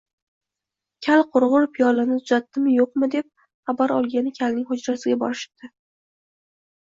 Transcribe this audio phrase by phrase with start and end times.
[1.07, 3.29] Kal qurg‘ur piyolani tuzatdimi, yo‘qmi, deb
[3.71, 5.71] xabar olgani kalning hujrasiga borishibdi